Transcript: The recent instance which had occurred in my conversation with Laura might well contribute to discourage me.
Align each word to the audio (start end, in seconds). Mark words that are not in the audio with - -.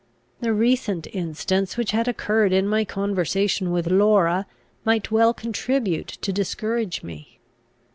The 0.39 0.51
recent 0.51 1.05
instance 1.13 1.77
which 1.77 1.91
had 1.91 2.07
occurred 2.07 2.51
in 2.53 2.67
my 2.67 2.83
conversation 2.85 3.69
with 3.71 3.85
Laura 3.85 4.47
might 4.83 5.11
well 5.11 5.31
contribute 5.31 6.07
to 6.07 6.33
discourage 6.33 7.03
me. 7.03 7.39